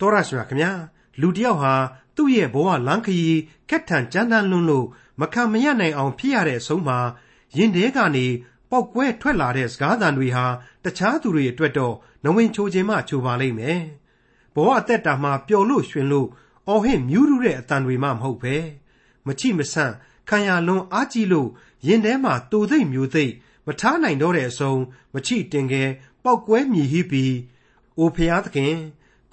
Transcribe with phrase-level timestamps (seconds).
[0.00, 0.72] တော်ရရှိမြခင်ဗျာ
[1.20, 1.74] လူတယောက်ဟာ
[2.16, 4.86] သူ့ရဲ့ဘဝလမ်းခရီးခက်ထန်ကြမ်းတမ်းလွန်းလို့
[5.20, 6.98] မခံမရနိုင်အောင်ဖြစ်ရတဲ့အဆုံးမှာ
[7.56, 8.26] ရင်ထဲကနေ
[8.70, 10.46] ပောက်ကွဲထွက်လာတဲ့စကားသံတွေဟာ
[10.84, 11.94] တခြားသူတွေအတွက်တော့
[12.24, 13.80] နဝင်ချိုခြင်းမှချိုပါလိမ့်မယ်
[14.54, 16.28] ဘဝအသက်တာမှာပျော်လို့ရွှင်လို့
[16.68, 18.56] အော်ဟစ်မြူးရူတဲ့အတန်တွေမှမဟုတ်ပဲ
[19.26, 19.94] မချိမဆန့်
[20.28, 21.48] ခံရလွန်အားကြီးလို့
[21.86, 23.32] ရင်ထဲမှာတူသိမ့်မျိုးသိမ့်
[23.66, 24.80] မထားနိုင်တော့တဲ့အဆုံး
[25.14, 25.82] မချိတင်ကဲ
[26.24, 27.34] ပောက်ကွဲမြည်ဟိပြီး
[27.98, 28.74] အိုဖျားသခင်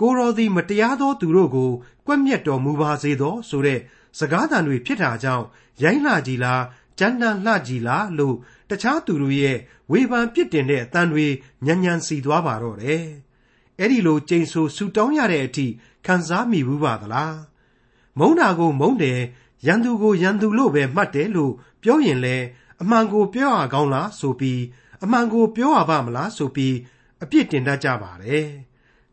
[0.02, 1.72] ကိုရောသည် မတရားသောသူတို့ကို
[2.06, 3.80] ကွက်မြက်တော်မူပါစေသော ဆိုတဲ့
[4.20, 5.46] စကားသံတွေဖြစ်တာကြောင့်
[5.84, 6.64] ရိုင်းလှကြည်လား
[7.00, 8.36] ကြမ်းတမ်းလှကြည်လားလို့
[8.70, 9.58] တခြားသူတို့ရဲ့
[9.92, 11.28] ဝေဖန်ပြစ်တင်တဲ့အတန်တွေ
[11.66, 13.04] ညံ့ညံ့စီသွားပါတော့တယ်။
[13.80, 15.68] အဲ့ဒီလိုကြိမ်ဆိုဆူတောင်းရတဲ့အထိ
[16.06, 17.36] ခံစားမိဘူးပါသလား။
[18.20, 19.22] မုန်းတာကို မုန်းတယ်
[19.68, 22.38] ရန်သူကို ရန်သူလို့ပဲ မှတ်တယ်လို့ ပြောရင်လဲ
[22.82, 24.62] အမှန်ကို ပြောရကောင်းလားဆိုပြီး
[25.04, 26.76] အမှန်ကို ပြောရပါမလားဆိုပြီး
[27.24, 28.50] အပြစ်တင်တတ်ကြပါတယ်။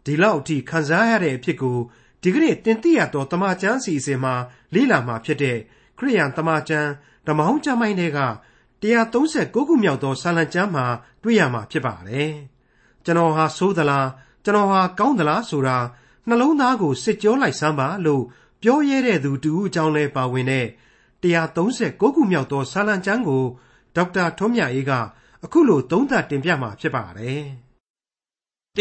[0.08, 1.78] ဒီလောက်အထိခံစားရတဲ့အဖြစ်ကို
[2.22, 4.34] ဒီကနေ့တင်ပြရတော့တမချန်းစီစဉ်မှာ
[4.74, 5.58] လေ့လာမှာဖြစ်တဲ့
[5.98, 6.90] ခရိယန်တမချန်း
[7.26, 8.20] ဓမ္မဟောင်းကျမ်းပိုင်းတွေက
[8.82, 10.86] 139ခုမြောက်သောစာလံကျမ်းမှာ
[11.22, 12.32] တွေ့ရမှာဖြစ်ပါတယ်။
[13.04, 14.08] ကျွန်တော်ဟာဆိုးသလား
[14.44, 15.78] ကျွန်တော်ဟာကောင်းသလားဆိုတာ
[16.28, 18.22] နှလုံးသားကိုစစ်ကြောလိုက်စမ်းပါလို့
[18.62, 20.66] ပြောရတဲ့သူတူအကြောင်းလဲပါဝင်တဲ့
[21.22, 23.44] 139ခုမြောက်သောစာလံကျမ်းကို
[23.96, 24.92] ဒေါက်တာထွန်းမြတ်အေးက
[25.44, 27.44] အခုလိုသုံးသပ်တင်ပြမှာဖြစ်ပါတယ်။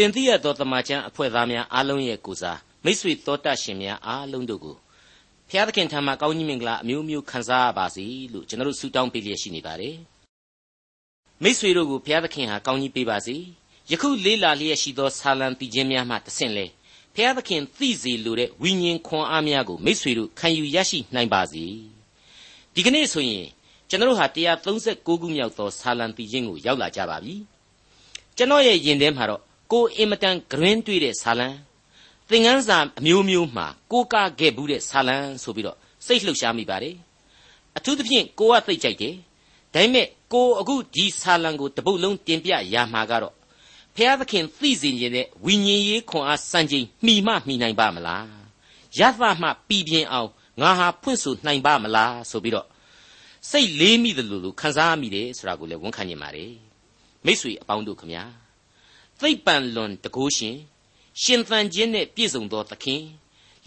[0.04, 4.76] င်သိရသောတမန်ကျမ်းအဖွဲ့သားများအားလုံးရဲ့ကိုစားမိတ်ဆွေတော်တတ်ရှင်များအားလုံးတို့ကို
[5.50, 9.96] ဖျားသခင်ထံမှကောင်းကြီးမင်္ဂလာအမျိုးမျိုးခံစားရပါစေလို့ကျွန်တော်တို့ဆုတောင်းပေးလျက်ရှိနေပါတယ်
[11.42, 13.36] မိษွေတို့ကိုဘုရားသခင်ဟာကောင်းကြီးပေးပါစေ
[13.90, 16.66] ယခုလေးလာလျက်ရှိသောဆာလံတည်ခြင်းများမှတဆင့်လဲ
[17.14, 21.64] ဘုရားသခင်သိစေလိုတဲ့ဝိညာဉ်ခွန်အားများကိုမိษွေတို့ခံယူရရှိနိုင်ပါစေ
[22.74, 23.46] ဒီကနေ့ဆိုရင်
[23.88, 27.34] ကျွန်တော်တို့ဟာ136ခုမြောက်သောဆာလံတည်ခြင်းကိုရောက်လာကြပါပြီ
[28.36, 31.48] ကျွန်တော်ရဲ့ယင်ထဲမှာတော့ ကိုအင်မတန်ဂရင်းတွေ့တဲ့ဆာလံ
[32.28, 36.94] သင်ခန်းစာအမျိုးမျိုးမှာကိုးကားခဲ့ဘူးတဲ့ဇာလံဆိုပြီးတော့စိတ်လှုပ်ရှားမိပါတယ်
[37.76, 39.14] အထူးသဖြင့်ကိုကသိကြိုက်တယ်
[39.74, 43.34] ဒါပေမဲ့ကိုအခုဒီဇာလံကိုတပုတ်လုံးတင်ပြရမှာကတော့
[43.96, 48.26] ဖျားသခင်သိစေခြင်းတဲ့ဝိညာဉ်ရေးခွန်အားစံချိန်မှီမှမှီနိုင်ပါမလား
[48.98, 50.30] ရသမှပြည်ပြင်းအောင်
[50.60, 52.66] ငါဟာဖွင့်ဆိုနိုင်ပါမလားဆိုပြီးတော့
[53.50, 56.52] စိတ်လေးမိတယ်လို့လို့ခံစားမိတယ်ဆိုတာကိုလည်းဝန်ခံနေပါတယ်
[57.24, 58.24] မိတ်ဆွေအပေါင်းတို့ခမညာ
[59.20, 60.56] သိပ်ပံလွန်တကိုးရှင်
[61.22, 63.02] ရှင်သန်ခြင်းနဲ့ပြည့်စုံသောသခင်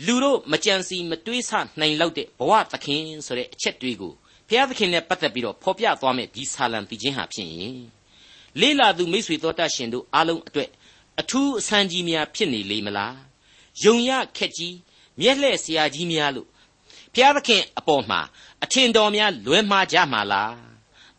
[0.05, 4.13] လူတို့မကြံစီမတွေးဆနိုင်လောက်တဲ့ဘဝသခင်ဆိုတဲ့အချက်တွေးကို
[4.47, 7.79] ဘုရားသခင်နဲ့ပတ်သက်ပြီးတော့ဖော်ပြသွားမယ်ဒီဆာလံတည်ခြင်းဟာဖြစ်ရင်
[8.59, 10.69] လေးလာသူမိษွေတော်တတ်ရှင်တို့အားလုံးအတွက်
[11.19, 13.17] အထူးအဆန်းကြီးများဖြစ်နေလေမလား
[13.83, 14.75] ယုံရခက်ကြီး
[15.19, 16.47] မျက်လှဲ့ဆရာကြီးများလို့
[17.13, 18.21] ဘုရားသခင်အပေါ်မှာ
[18.63, 20.55] အထင်တော်များလွဲမှားကြမှာလား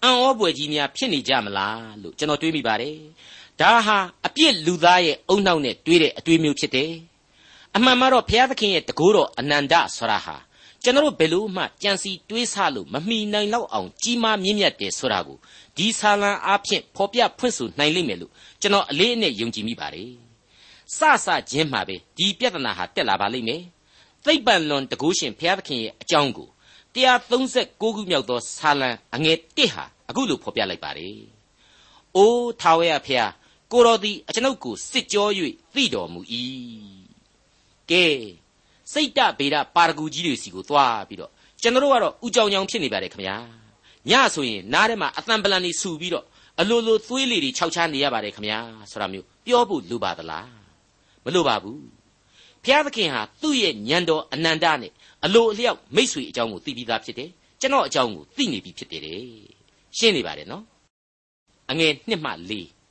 [0.02, 2.96] အံ့ဩပွေကြီးများဖြစ်နေကြမလားလို့ကျွန်တော်တွေးမိပါတယ်
[3.62, 6.92] ဒါဟာအပြစ်လူသားရဲ့အုံနောက်နဲ့တွေးတဲ့အတွေးမျိုးဖြစ်တယ်။
[7.76, 10.36] အမှန်မှာတော့ဘုရားသခင်ရဲ့တကိုးတော်အနန္တဆိုတာဟာ
[10.82, 15.38] ကျွန်တော်ဘယ်လို့မှကြံစီတွေးဆလို့မမှီနိုင်တော့အောင်ကြီးမားမြင့်မြတ်တယ်ဆိုတာကို
[15.76, 20.10] ဒီဆာလံအားဖြင့်ဖော်ပြဖွင့်ဆိုနိုင်လိမ့်မယ်လို့ကျွန်တော်အလေးအနက်ယုံကြည်မိပါတယ်။
[20.96, 23.62] စစချင်းမှာပဲဒီပြဿနာဟာတက်လာပါလိမ့်မယ်။
[24.24, 26.48] သိပ္ပံလွန်တကူရှင်ဘုရားသခင်ရဲ့အကြောင်းကို
[26.94, 31.16] 136ခုမြောက်သောဆာလံအငယ်1ဟာအခုလိုဖော်ပြလိုက်ပါတယ်။
[32.16, 33.32] အိုးထာဝရဘုရား
[33.72, 35.28] ကိုတော်သည်အကျွန်ုပ်ကိုစစ်ကြော၍
[35.74, 36.20] သိတော်မူ၏
[37.90, 38.04] ကဲ
[38.92, 41.30] စိတ်တဗေဒပါရဂူကြီးတွေစီကိုသွားပြီးတော့
[41.62, 43.36] ကျွန်တော်တို့ကတော့ဥကြောင်ကြောင်ဖြစ်နေပါတယ်ခင်ဗျာ
[44.10, 46.24] ညဆိုရင်နားထဲမှာအသံပလန်တွေဆူပြီးတော့
[46.60, 48.58] အလိုလိုသွေးလေတွေခြောက်ချနေရပါတယ်ခင်ဗျာ
[48.90, 50.50] ဆိုတာမျိုးပြောဖို့လိုပါသလား
[51.24, 51.80] မလိုပါဘူး
[52.64, 54.92] ဘုရားသခင်ဟာသူ့ရဲ့ညံတော်အနန္တနဲ့
[55.24, 57.30] အလိုအလျောက်မိတ်ဆွေအကြောင်းကိုသိပြီးသားဖြစ်တယ်
[57.60, 59.02] ကျွန်တော်အကြောင်းကိုသိနေပြီဖြစ်တယ်
[59.98, 60.64] ရှင်းနေပါတယ်နော်
[61.70, 62.81] အငယ်1မှ4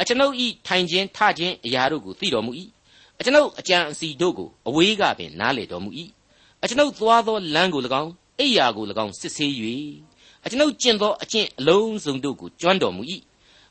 [0.00, 2.52] အကျွန်ုပ်ဤထိုင်ခြင်းထခြင်းအရာတို့ကိုသိတော်မူ၏
[3.18, 5.90] အကျွန်ုပ်အကြံအစီတို့ကိုအဝေးကပင်နားလေတော်မူ၏
[6.62, 9.52] အကျွန်ုပ်သွားသောလမ်းကို၎င်းအိယာကို၎င်းစစ်ဆေး၍
[10.44, 13.02] အကျွန်ုပ်ကျင့်သောအကျင့်အလုံးစုံတို့ကိုကျွမ်းတော်မူ၏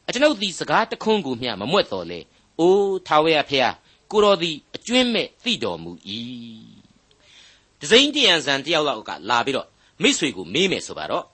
[0.08, 2.20] အကျွန်ုပ်သည်စကားတခွန်းကိုမျှမမွက်တော်လေ
[2.60, 3.74] အိုးထာဝရဖျား
[4.12, 5.92] ကိုတော်သည်အကျွင်းမဲ့သိတော်မူ၏
[7.80, 9.68] ဒဇိန်တယံဇန်တယောက်လောက်ကလာပြီးတော့
[10.02, 11.26] မိတ်ဆွေကိုမေးမယ်ဆိုပါတော့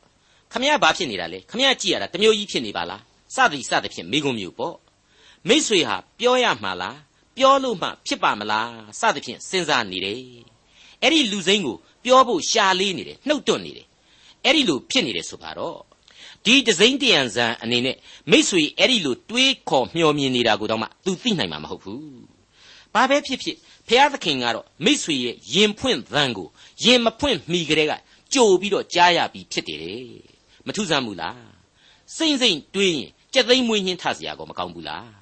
[0.52, 3.02] ခမရဘာဖြစ်နေတာလဲခမရကြည့်ရတာတမျိုးကြီးဖြစ်နေပါလား
[3.36, 4.76] စသည်စသဖြင့်မိကုံမျိုးပေါ့
[5.49, 6.99] မိษွေဟာပြောရမှာလား
[7.37, 8.71] ပြောလို့မှဖြစ်ပါမလား
[9.01, 10.21] စသဖြင့်စဉ်းစားနေတယ်
[11.03, 13.87] အဲ့ဒီလူစိမ်းကိုပြောဖို့ရှာလေးနေတယ်နှုတ်တွန့်နေတယ်
[14.45, 15.79] အဲ့ဒီလိုဖြစ်နေတယ်ဆိုပါတော့
[16.45, 17.97] ဒီဒဇိန်တယံဇန်အနေနဲ့
[18.31, 22.03] မိษွေအဲ့ဒီလိုတွေးခေါ်မျှော်မြင်နေတာကိုတော့မှ तू သိနိုင်မှာမဟုတ်ဘူး
[22.95, 23.57] ဘာပဲဖြစ်ဖြစ်
[23.89, 26.49] ဖျားသခင်ကတော့မိษွေရဲ့ယင်ဖွင့်သံကို
[26.85, 27.93] ယင်မဖွင့်မိကြတဲ့က
[28.35, 29.81] ကြိုပြီးတော့ကြားရပြီးဖြစ်တယ်
[30.67, 31.41] မထူးဆန်းဘူးလား
[32.17, 35.20] စိမ့်စိမ့်တွေးရင်ကြက်သိမ်းမွေးညင်းထเสียကောမကောင်းဘူးလား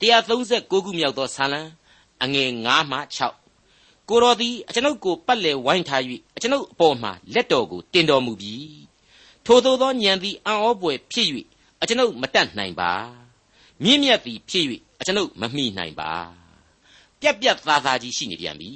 [0.00, 1.60] 136ခုမြောက်သောဆာလံ
[2.22, 2.98] အငယ်9မှ
[3.50, 6.02] 6ကိုတော်သည်အကျွန်ုပ်ကိုပတ်လည်ဝိုင်းထား၍
[6.36, 8.54] အကျွန်ုပ်အပေါ်မှာလက်တော်ကိုတင်တော်မူပြီ
[9.46, 11.28] ထိုသို့သောညံသည်အံ့ဩပွေဖြစ်၍
[11.82, 12.92] အကျွန်ုပ်မတတ်နိုင်ပါ
[13.82, 14.64] မြင့်မြတ်သည်ဖြစ်၍
[15.00, 16.10] အကျွန်ုပ်မမိနိုင်ပါ
[17.20, 18.70] ပြက်ပြက်သားသားကြီးရှိနေပြန်ပြီ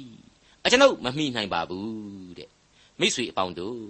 [0.65, 2.49] အကျွန်ုပ်မမိနိုင်ပါဘူးတဲ့
[2.99, 3.81] မိတ်ဆွေအပေါင်းတို့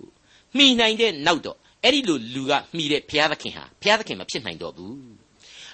[0.58, 4.98] မိနိုင်တဲ့နောက်တော့အဲ့ဒီလိုလူကမိတဲ့ဘုရားသခင်ဟာဘုရားသခင်မဖြစ်နိုင်တော့ဘူး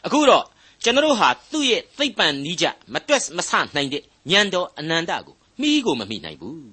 [0.06, 0.46] အခုတော့
[0.86, 6.70] ကျွန်တော်ဟာသူ့ရဲ့သိပ္ပံနီးကြမတွက်မဆနိုင်တဲ့ဉာဏ်တော်အနန္တကိုမိကိုမမိနိုင်ဘူး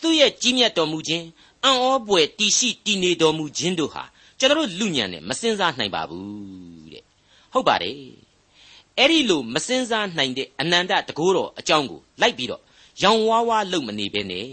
[0.00, 1.26] သူ့ရဲ့ကြီးမြတ်တော်မူခြင်း
[1.64, 4.04] အံ့ဩပွေတည်ရှိတည်နေတော်မူခြင်းတို့ဟာ
[4.38, 7.04] ကျွန်တော်လူညံနဲ့မစင်စားနိုင်ပါဘူးတဲ့
[7.52, 7.94] ဟုတ်ပါတယ်
[8.98, 12.62] အဲ့ဒီလိုမစင်စားနိုင်တဲ့အနန္တတကိုးတော်အကြောင်းကိုလိုက်ပြီးတော့
[13.02, 14.46] ရောင်ဝါးဝါလုံမနေပဲနဲ့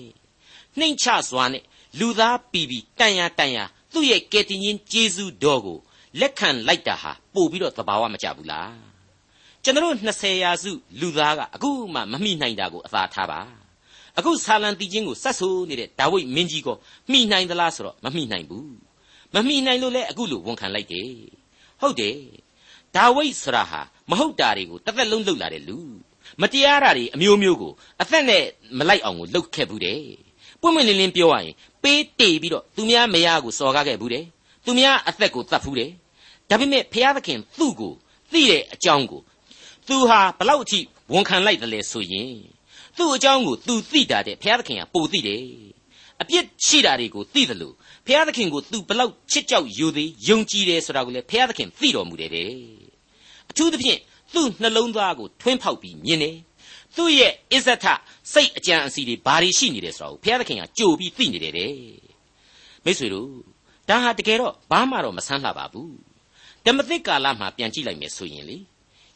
[0.78, 1.64] နှိမ့်ချစွာနဲ့
[2.00, 3.60] လူသားပီပီတန်ရတန်ရ
[3.94, 5.80] သူ့ရဲ့ကယ်တင်ရှင်ဂျေဇုတော်ကို
[6.20, 8.87] လက်ခံလိုက်တာဟာပို့ပြီးတော့သဘာဝမကျဘူးလား
[9.68, 10.72] ကျွန်တော်20ရာစု
[11.02, 13.40] လူသားကအခုမှမမိနိုင်တာကိုအသာထားပါ
[14.18, 16.70] အခုဆာလံတီချင်းကိုစတ်ဆိုးနေတဲ့ဒါဝိဒ်မင်းကြီးက
[17.12, 18.72] မိနိုင်သလားဆိုတော့မမိနိုင်ဘူး
[19.34, 21.12] မမိနိုင်လို့လဲအခုလိုဝန်ခံလိုက်တယ်
[21.82, 22.18] ဟုတ်တယ်
[22.96, 25.78] ဒါဝိဒ်ဆိုတာဟာမဟုတ်တာတွေကိုတစ်သက်လုံးလှုပ်လာတဲ့လူ
[26.42, 28.44] မတရားတာတွေအမျိုးမျိုးကိုအသက်နဲ့
[28.80, 30.02] မလိုက်အောင်ကိုလှုပ်ခဲ့ဘူးတယ်
[30.62, 31.54] ပွင့်ပွင့်လင်းလင်းပြောရရင်
[31.84, 34.26] ပေးတေပြီးတော့သူများမယားကိုစော်ကားခဲ့ဘူးတယ်
[34.66, 35.92] သူများအသက်ကိုတတ်ဘူးတယ်
[36.50, 37.94] ဒါပေမဲ့ဘုရားသခင်သူ့ကို
[38.32, 39.22] သိတဲ့အကြောင်းကို
[39.88, 40.80] သူဟာဘလောက်အထိ
[41.14, 42.34] ဝန်ခံလိုက်တယ်လဲဆိုရင်
[42.98, 45.44] သူ့အကြောင်းကိုသူသိတာတဲ့ဘုရားသခင်ကပိုသိတယ်
[46.22, 47.74] အပြစ်ရှိတာတွေကိုသိတယ်လို့
[48.06, 52.52] ဘုရားသခင်ကိုသူဘလောက်ချစ်ကြောက်ယူသည်ယုံကြည်တယ်ဆိုတာကိုလည်းဘုရားသခင်သိတော်မူတယ်တဲ့
[53.50, 54.00] အထူးသဖြင့်
[54.34, 56.38] သူ့နှလုံးသားကိုထွင်းဖောက်ပြီးမြင်တယ်
[56.96, 57.86] သူ့ရဲ့အစ္ဆထ
[58.34, 61.74] စိတ်အကြံအစီတွေဘာတွေရှိနေတယ်ဆိုတာကိုဘုရားသခင်ကကြိုပြီးသိနေတယ်တဲ့
[62.86, 63.30] မိတ်ဆွေတို့
[63.90, 65.94] ဒါဟာတကယ်တော့ဘာမှတော့မဆန်းလှပါဘူး
[66.66, 68.58] ဓမ္မသစ်ကာလမှာပြန်ကြည့်လိုက်မယ်ဆိုရင်လေ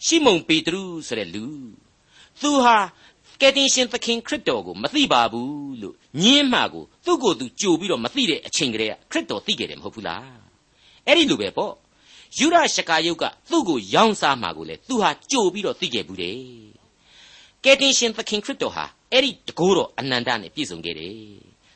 [0.05, 1.45] ရှီမုန်ပေတရုဆိုတဲ့လူ
[2.41, 2.77] သူဟာ
[3.41, 10.25] ကယ်တင်ရှင်သခင်ခရစ်တော်ကိုမသိပါဘူးလို့ညင်းမှကိုသူ့ကိုယ်သူကြိုပြီးတော့မသိတဲ့အချိန်ကလေးကခရစ်တော်သိခဲ့တယ်မဟုတ်ဘူးလား
[11.07, 11.73] အဲ့ဒီလိုပဲပေါ့
[12.37, 16.37] ယူရရှကာယုတ်ကသူ့ကိုရောင်းစားမှာကိုလေသူဟာကြိုပြီးတော့သိခဲ့ဘူးတယ်
[17.63, 21.15] ကယ်တင်ရှင်သခင်ခရစ်တော်ဟာအဲ့ဒီတကိုးတော်အနန္တနဲ့ပြည့်စုံခဲ့တယ်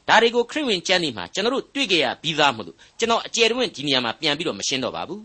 [0.07, 5.21] ဒါတွေကိုခရစ်ဝင်ကျမ်းနေမှာကျွန်တော်တို့တွေ့ကြရပြီးသားမလို့ကျွန်တော်အကျယ်တွင်ဒီနေရာမှာပြန်ပြီးတော့မရှင်းတော့ပါဘူး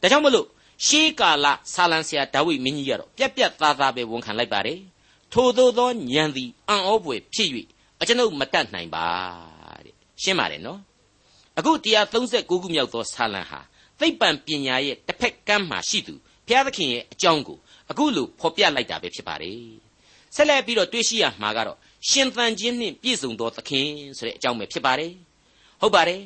[0.00, 0.46] ဒါကြောင့်မလို့
[0.86, 4.80] ရှေးကာလဆာလံဆရာဒါဝိမင်းကြီးကတော့ပြက်ပြက်သားသားပဲဝန်ခံလိုက်ပါတယ်
[5.32, 7.48] ထို့သောသောဉာဏ်သည်အံ့ဩပွေဖြစ်၍
[8.00, 9.06] အကျွန်ုပ်မတတ်နိုင်ပါ
[9.84, 10.80] တဲ့ရှင်းပါတယ်နော်
[11.58, 11.72] အခု
[12.12, 13.60] 136ခုမြောက်သောဆာလံဟာ
[14.00, 16.14] သိပ္ပံပညာရဲ့တစ်ဖက်ကမ်းမှာရှိသူ
[16.46, 17.58] ဘုရားသခင်ရဲ့အကြောင်းကို
[17.90, 19.60] အခုလိုဖော်ပြလိုက်တာပဲဖြစ်ပါတယ်
[20.36, 21.78] ဆက်လက်ပြီးတော့တွေ့ရှိရမှာကတော့
[22.08, 23.88] ရှင်သန်ခြင်းနှင့်ပြည့်စုံသောသခင်
[24.18, 25.12] ဆိုတဲ့အကြောင်းပဲဖြစ်ပါတယ်
[25.80, 26.20] ဟုတ်ပါတယ်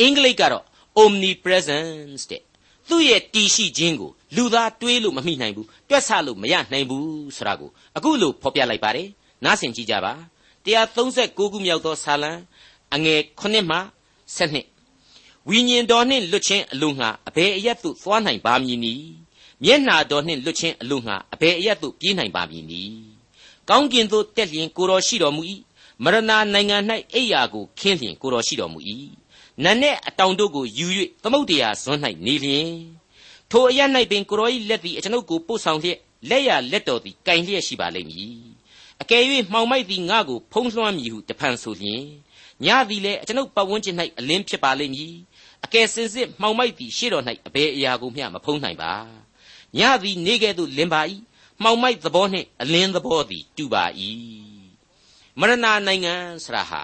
[0.00, 0.64] အင်္ဂလိပ်ကတော့
[1.02, 2.42] omnipresence တဲ့
[2.88, 9.08] သူ့ရဲ့တည်ရှိခြင်းကိုလူသားတွေးလို့မမိနိုင်ဘူးတွက်ဆလို့မရနိုင်ဘူးဆိုတာကိုအခုလိုဖော်ပြလိုက်ပါတယ်
[9.44, 10.12] နားဆင်ကြည့်ကြပါ
[10.64, 12.32] 136ခုမြောက်သောဆာလံ
[12.94, 13.78] အငယ်9မှ
[14.36, 19.06] 7ဝိညာဉ်တော်နှင့်လွတ်ခြင်းအလို့ငှာအဘယ်အရက်သို့သွားနိုင်ပါမည်နည်း
[19.64, 22.96] မျက်နာတော်နှင့်လွတ်ခြင်းအလို့ငှာအဘယ်အရက်သို့ပြေးနိုင်ပါမည်နည်း
[23.68, 25.42] ကောင်းကင်သို့တက်လျင်ကိုတော်ရှိတော်မူ၏
[26.02, 26.76] မရဏနိုင်ငံ၌
[27.14, 28.78] အိယာကိုခင်းလျင်ကိုတော်ရှိတော်မူ၏
[29.62, 30.86] နတ်နဲ့အတောင်တို့ကိုယူ၍
[31.22, 32.70] သမုတ်တရားဇွန်း၌နေလျင်
[33.50, 33.80] ထိုအရ၌
[34.10, 35.98] ပင်ကိုရောဤလက်သည်အကျွန်ုပ်ကိုပို့ဆောင်လျက်
[36.28, 38.36] လက်ရလက်တော်သည်ကင်လျက်ရှိပါလိမ့်မည်
[39.02, 39.22] အကယ်၍
[39.52, 42.02] မှောင်မိုက်သည်ငါကိုဖုံးလွှမ်းမည်ဟုတဖန်ဆိုလျင်
[42.64, 45.12] ညသည်လည်းအကျွန်ုပ်ပတ်ဝန်းကျင်၌အလင်းဖြစ်ပါလိမ့်မည်
[45.64, 48.92] အကယ်စင်စစ်မှောင်မိုက်သည်ရှေ့တော်၌အဘယ်အရာကိုမျှမဖုံးနိုင်ပါ
[49.78, 51.02] ညသည်နေကဲ့သို့လင်းပါ၏
[51.62, 53.84] မှောင်မိုက်သဘောနှင့်အလင်းသဘောသည်တူပါ၏
[55.38, 56.14] မရဏနိုင်ငံ
[56.44, 56.82] ဆရာဟာ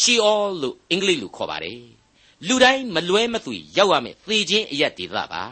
[0.00, 1.82] ရှီအောလို့အင်္ဂလိပ်လိုခေါ်ပါတယ်
[2.46, 5.44] လူတိုင်းမလွဲမသွေရောက်ရမယ်သေခြင်းအရက်ဒေသပါ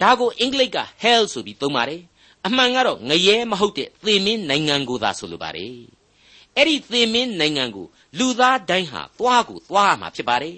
[0.00, 2.02] ဒါကိုအင်္ဂလိပ်က hell ဆိုပြီးသုံးပါတယ်
[2.46, 5.76] အမှန်ကတော့ငရဲမဟုတ်တဲ့သေမင်းနိုင်ငံကိုသာဆိုလိုပါတယ်
[6.56, 7.86] အဲ့ဒီသေမင်းနိုင်ငံကို
[8.18, 10.56] လူသားတိုင်းဟာသွားကိုသွားမှာဖြစ်ပါတယ်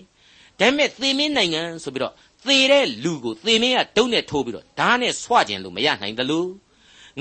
[0.61, 2.14] ဒါပေမဲ့သေမင်းနိုင်ငံဆိုပြီးတော့
[2.47, 6.50] သေတဲ့လူကိုသေမင်းကတုံးနဲ့ထိုးပြီးတော့ဓာတ်နဲ့ဆွကျင်လို့မရနိုင်တယ်လို့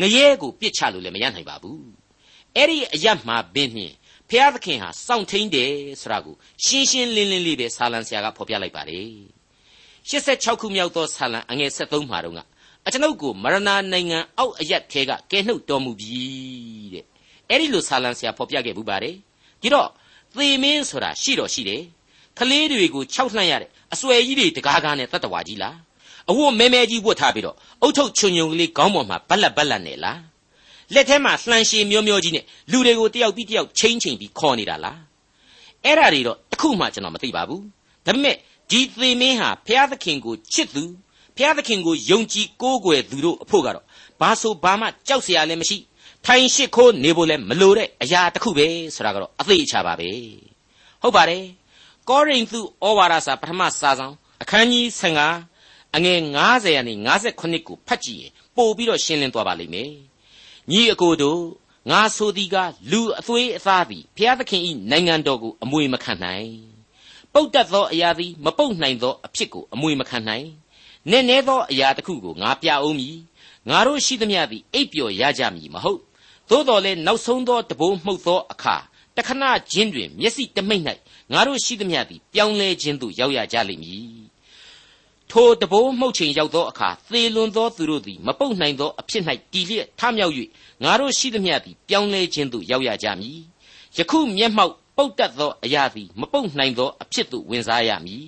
[0.02, 1.84] ငရဲကိုပြစ်ချလို့လည်းမရနိုင်ပါဘူး
[2.56, 3.96] အဲ့ဒီအရတ်မှာဘင်းနှင်း
[4.34, 5.72] ဖျားသခင်ဟာစောင့်ထိန်တယ်
[6.02, 9.08] ဆိုတာကိုရှင်းရှင်းလင်းလင်းလေးပဲဆာလံဆရာကဖော်ပြလိုက်ပါတယ်
[10.10, 12.40] 86ခုမြောက်သောဆာလံအငယ်73မှာတော့က
[12.86, 16.24] အကျွန်ုပ်ကိုမရဏနိုင်ငံအောက်အရက်ထဲကကဲနှုတ်တော်မူပြီ
[16.94, 17.06] တဲ့
[17.50, 19.16] အဲ့ဒီလိုဆာလံဆရာဖော်ပြခဲ့ဘူးပါတယ်
[19.62, 19.90] ဒီတော့
[20.36, 21.82] သေမင်းဆိုတာရှိတော့ရှိတယ်
[22.40, 25.78] ကလေးတွေကိုခြောက်လှန့်ရတဲ့အစွဲကြီးတွေတကားကားနဲ့တတ်တော်ဝါကြီးလား
[26.30, 30.33] အဝတ်မဲမဲကြီးဝတ်ထားပြီးတော့အုတ်ထုတ်ချွန်ညုံကလေးခေါင်းပေါ်မှာဘက်လက်ဘက်လက်နဲ့လား
[30.94, 35.00] လက်ထဲမှာလှန်ရှည်မျောမျောကြီးနဲ့လူတွေကိုတယောက်ပြီးတယောက်ချင်းချင်းပြီးခေါ်နေတာလား
[35.86, 37.63] အဲ့ဒါတွေတော့တခုမှကျွန်တော်မသိပါဘူး
[38.06, 38.36] ဒါပေမဲ့
[38.72, 40.84] ဒီသေမင်းဟာဘုရားသခင်ကိုချစ်သူ
[41.38, 43.86] ဘုရားသခင်ကိုယုံကြည်ကိုးကွယ်သူတို့အဖို့ကတော့
[44.22, 45.78] ဘာဆိုဘာမှကြောက်စရာလည်းမရှိ
[46.25, 50.10] ထိုင်ရှိခိုးနေဖို့လည်းမလိုတဲ့အရာတစ်ခုပဲဆိုတာကတော့အသေးချာပါပဲ
[51.02, 51.44] ဟုတ်ပါတယ်
[52.10, 54.86] ကောရိန္သုဩဝါဒစာပထမစာဆောင်အခန်းကြီး
[55.42, 56.94] 15အငယ်90ရာနေ
[57.32, 59.92] 58ကိုဖတ်ကြည့်ရင်ပို့ပြီးတော့ရှင်းလင်းသွားပါလိမ့်မယ်
[60.72, 61.41] ညီအကိုတို့
[61.89, 62.55] ငါဆိုသည်က
[62.91, 66.50] လူအသွေးအသားသည်ဘုရားသခင်၏နိုင်ငံတော်ကိုအမွေမခံနိုင်
[67.34, 70.48] ပုတ်တတ်သောအရာသည်မပုတ်နိုင်သောအဖြစ်ကိုအမွေမခံနိုင်
[71.10, 73.17] နည်းနည်းသောအရာတစ်ခုကိုငါပြအောင်မည်
[73.70, 76.01] ငါတို့ရှိသမျှသည်အိပ်ပျော်ရကြမည်မဟုတ်
[76.50, 78.75] သို့တော်လည်းနောက်ဆုံးသောတဘိုးမှုတ်သောအခါ
[79.17, 80.84] တခဏချင်းတွင်မျက်စိတမိတ်၌
[81.32, 84.23] ငါတို့ရှိသမျှသည်ပြောင်းလဲခြင်းသို့ရောက်ရကြလိမ့်မည်
[85.36, 89.24] ထိုတဘိုးမှုတ်ချိန်ရောက်သောအခါသေလွန်သောသူတို့သည်မပုတ်နိုင်သောအဖြစ်၌
[89.54, 90.34] တည်လျက်ထမြောက်၍
[90.84, 93.40] ငါတို့ရှိသမျှသည်ပြောင်းလဲခြင်းသို့ရောက်ရကြမည်
[93.98, 98.25] ယခုမျက်မှောက်ပုတ်တတ်သောအရာသည်မပုတ်နိုင်သောအဖြစ်သို့ဝင်စားရမည်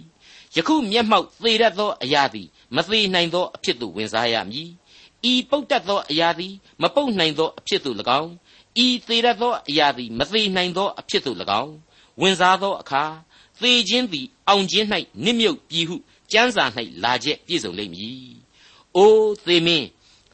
[0.56, 4.70] ယခုမျက်မှောက်သေတတ်သောအရာသည်မသေးနိုင်သောအဖြစ်သို့ဝင်စားရမည်
[5.32, 8.32] ဤပုတ်တတ်သောအရာသည်မပုတ်နိုင်သောအဖြစ်သို့၎င်း
[8.86, 11.74] ဤသေတတ်သောအရာသည်မသေးနိုင်သောအဖြစ်သို့၎င်း
[12.22, 13.04] ဝင်စားသောအခါ
[13.62, 14.88] သေခြင်းသည်အောင်ခြင်း၌
[15.24, 15.96] နစ်မြုပ်ပြီဟု
[16.32, 16.66] ကျမ်းစာ၌
[17.04, 18.20] လာချက်ပြည့်စုံလိမ့်မည်။
[18.96, 19.88] အိုးသေမင်း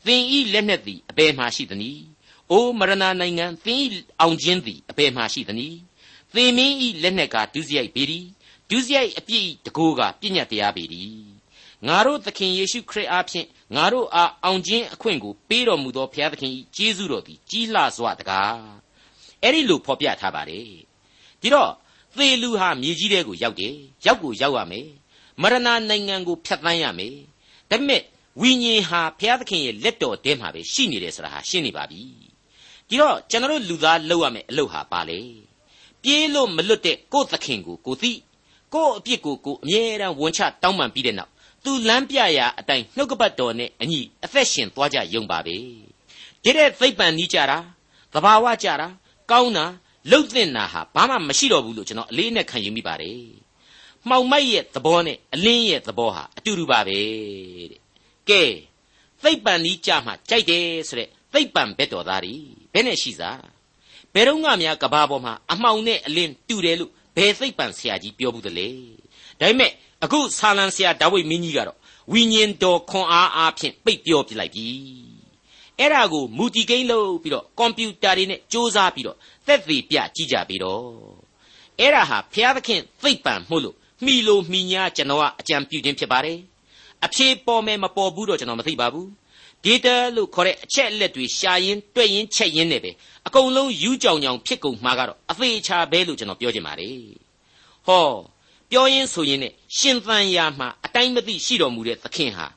[0.05, 2.01] သင်ဤလက်နှက်သည်အဘယ်မှရှိသနည်း။
[2.51, 5.77] အိုးမရဏနိုင်ငံသင်ဤအောင်ခြင်းသည်အဘယ်မှရှိသနည်း။
[6.33, 8.25] သေမင်းဤလက်နှက်ကဒုစရိုက်ပေသည်။
[8.69, 11.15] ဒုစရိုက်အပြစ်တကိုးကပြည့်ညတ်တရားပေသည်။
[11.87, 18.59] ငါတို့သခင်ယေရှုခရစ်အားဖြင့်ငါတို့အားအောင်ခြင်းအခွင့်ကိုပေးတော်မူသောဘုရားသခင်၏ကျေးဇူးတော်သည်ကြီးလှစွာတကား
[19.41, 20.65] အဲ့ဒီလိုဖော်ပြထားပါတယ်
[21.41, 21.71] ဒီတော့
[22.17, 24.87] သေလူဟာမြေကြီးထဲကိုရောက်တယ်ရောက်ကိုရောက်ရမယ်
[25.41, 25.57] မရဏ
[25.89, 27.15] နိုင်ငံကိုဖျက်ဆီးရမယ်
[27.69, 28.01] ဒါပေမဲ့
[28.41, 32.01] ဝိညာဉ်ဟာဘုရားသခင်ရဲ့လက်တော်ထဲမှာပဲရှိနေတယ်ဆိုတာဟာရှင်းနေပါပြီ
[32.87, 35.19] ဒီတော့ကျွန်တော်တို့လူသားလုပ်ရမယ်အလုပ်ဟာပါလေ
[36.01, 38.11] ပြေးလို့မလွတ်တဲ့ကိုယ့်သခင်ကိုကိုသိ
[38.73, 41.31] ကိုယ့်အပြစ်ကိုကိုအမြဲတမ်းဝန်ချတောင်းပန်ပြီးတဲ့နောက်
[41.63, 45.55] သူလမ်းပြရာအတိုင်းနှုတ်ကပတ်တော်နဲ့အညီအသက်ရှင်သွားကြယုံပါပဲ
[46.43, 47.57] ဒီတဲ့သိပ္ပံနီးကြတာ
[48.13, 48.87] သဘာဝကြတာ
[49.31, 49.65] ကောင်းတာ
[50.11, 53.21] လှုပ်သင့်တာဟာဘာမှမရှိတော့ဘူးလို့ကျွန်တော်အလေးနဲ့ခံယူမိပါတယ်
[54.09, 56.99] မှောင်မိုက်ရဲ့သဘောနဲ့အလင်းရဲ့သဘောဟာအတူတူပါပဲ
[57.71, 57.81] တဲ့
[58.29, 58.43] ကဲ
[59.23, 62.35] သိပ္ပံနီးကြမှာကြိုက်တယ်ဆိုတဲ့သိပ္ပံဘက်တော်သားတွေ
[62.73, 63.41] ဘယ်နဲ့ရှိစား
[64.13, 68.69] ဘယ်တော့မှများကဘာပေါ်မှာအမှောင်နဲ့အလင်းတူတယ်လို့ဘယ်သိပ္ပံဆရာကြီးပြောဘူးတလေ
[69.39, 69.71] ဒါပေမဲ့
[70.03, 71.77] အခုဆာလံဆရာဒါဝိဒ်မင်းကြီးကတော့
[72.11, 74.67] ဝိညာဉ်တော်ခွန်အားအားဖြင့်ပိတ်ပြောပြလိုက်ပြီ
[75.79, 79.17] အဲ့ဒါကိုမူတီကိန်းလုပ်ပြီးတော့ကွန်ပျူတာတွေနဲ့စ조사ပြီးတော့
[79.47, 80.83] သက်သေပြကြည့်ကြပြီတော့
[81.79, 86.37] အဲ့ဒါဟာဘုရားသခင်သိပ္ပံမှုလို့ မိလို့မိညာကျွန်တော်ကအကြံပြုခြင်းဖြစ်ပါတယ်
[87.05, 89.07] အဖြေပေါ်မယ်မပေါ်ဘူးတော့ကျွန်တော်မသိပါဘူး
[89.65, 92.91] data လို့ခေါ်တဲ့အချက်အလက်တွေရှာရင်းတွေ့ရင်းချက်ရင်းနဲ့ပဲ
[93.27, 96.99] အကုန်လုံးယူးကြောင်ကြောင်ဖြစ်ကုန်မှာကတော့အသေးချာပဲလို့ကျွန်တော်ပြောချင်ပါတယ်
[97.87, 98.05] ဟော
[98.71, 102.47] ပြောရင်းဆိုရင်းနဲ့ရှင်သန်ရာမှာအတိုင်းမသိရှိတော်မူတဲ့သခင်ဟာ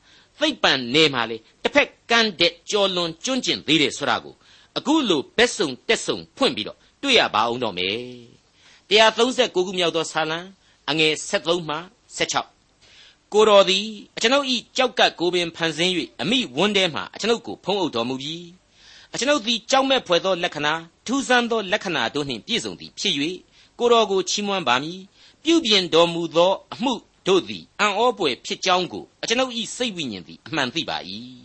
[0.40, 4.34] သိပ်ပံနေမှာလေတစ်ဖက်ကန်းတဲ့ကြော်လွန်ကျွန့်ကျင်သေးတယ်ဆိုတာကို
[4.78, 7.98] အခုလိုဘက်စုံတက်စုံဖွင့်ပြီးတော့တွေ့ရပါအောင်တော့မယ်
[8.90, 10.38] 139ခုမြောက်သောဆာလံ
[10.90, 11.76] အငယ်73မှ
[12.18, 13.86] 16ကိုတော်သည်
[14.16, 18.46] အကျွန်ုပ်ဤကြောက်ကပ်ကိုပင်ဖန်ဆင်း၍အမိဝန်းထဲမှအကျွန်ုပ်ကိုဖုံးအုပ်တော်မူပြီး
[19.12, 20.74] အကျွန်ုပ်သည်ကြောက်မဲ့ဖွယ်သောလက္ခဏာ
[21.06, 23.14] ထူးဆန်းသောလက္ခဏာတို့နှင့်ပြည့်စုံသည်ဖြစ်၍
[23.78, 25.00] ကိုတော်ကိုချီးမွမ်းပါမည်
[25.44, 26.92] ပြုပြင်တော်မူသောအမှု
[27.26, 30.98] တို့သည်အံ့ဩပွေဖြစ်ကြောင်းကိုအကျွန်ုပ်၏စိတ်ဝိညာဉ်သည်အမှန်သိပါ၏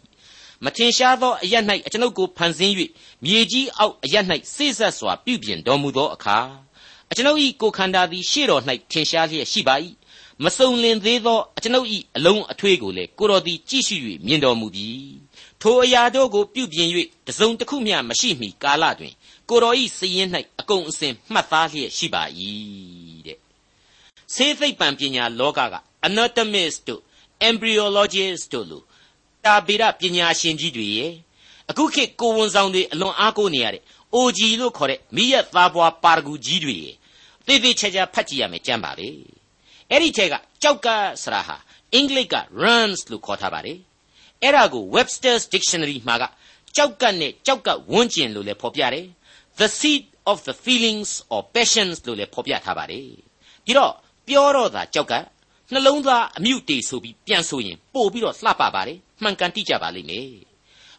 [0.63, 1.55] မထင်ရှားသောအရ၌
[1.85, 2.73] အကျွန်ုပ်ကိုဖန်ဆင်း၍
[3.25, 4.15] မြေကြီးအောက်အရ၌
[4.55, 6.37] စိစက်စွာပြုပြင်တော်မူသောအခါ
[7.11, 9.75] အကျွန်ုပ်၏ကိုယ်ခန္ဓာသည်ရှေ့တော်၌ထင်ရှားလျက်ရှိပါ၏
[10.43, 14.89] မစုံလင်သေးသောအကျွန်ုပ်၏အလုံးအထွေးကိုလည်းကိုတော်သည်ကြည့်ရှု၍မြင်တော်မူပြီ
[15.61, 16.89] ထိုအရာတို့ကိုပြုပြင်၍
[17.27, 19.13] တစုံတစ်ခုမျှမရှိမီကာလတွင်
[19.49, 22.23] ကိုတော်၏စည်ရင်၌အကုန်အစင်မှတ်သားလျက်ရှိပါ၏
[24.35, 25.75] ဆေးသိပ္ပံပညာလောကက
[26.07, 27.01] anatomist တို့
[27.49, 28.83] embryologist တို့လို
[29.45, 31.13] တာဗေဒပညာရှင်ကြီးတွေရဲ့
[31.69, 33.83] အခုခေတ်ကိုဝန်ဆောင်တွေအလွန်အားကိုးနေရတဲ့
[34.15, 36.95] OG လို့ခေါ်တဲ့မိရသားပွားပါရဂူကြီးတွေရဲ့
[37.49, 39.09] သေသေးချာချာဖတ်ကြည့်ရမယ်ကြမ်းပါလေ
[39.89, 40.87] အဲ့ဒီထက်ကကြောက်က
[41.23, 41.57] ဆရာဟာ
[41.93, 43.79] အင်္ဂလိပ်က runs လို့ခေါ်ထားပါတယ်
[44.43, 46.23] အဲ့ဒါကို Webster's Dictionary မှာက
[46.75, 49.05] ကြောက်ကနဲ့ကြောက်ကဝန်းကျင်လို့လည်းဖော်ပြတယ်
[49.59, 53.07] the seed of the feelings or passions လို့လည်းဖော်ပြထားပါတယ်
[53.65, 53.93] ဒီတော့
[54.27, 55.13] ပြောတော့သာကြောက်က
[55.73, 60.29] နှလုံးသားအမြုတေဆိုပြီးပြန်ဆိုရင်ပို့ပြီးတော့လှပပါတယ်မှန်ကန်တိကျပါလိမ့်မယ်